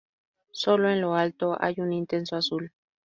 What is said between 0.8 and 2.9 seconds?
en lo alto hay un intenso azul.